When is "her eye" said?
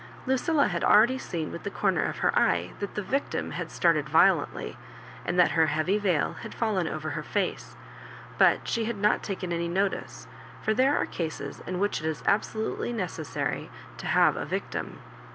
2.25-2.73